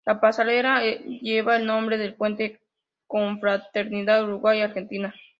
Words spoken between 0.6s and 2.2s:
lleva el nombre de